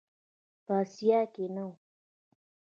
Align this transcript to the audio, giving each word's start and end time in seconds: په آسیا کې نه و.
په 0.65 0.71
آسیا 0.81 1.19
کې 1.33 1.45
نه 1.55 1.63
و. 1.67 1.71